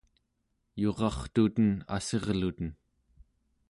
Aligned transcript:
yurartuten 0.81 1.69
assirluten 1.97 2.69